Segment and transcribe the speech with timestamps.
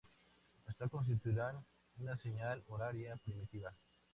[0.67, 1.63] Estas constituirían
[1.99, 3.71] una señal horaria primitiva.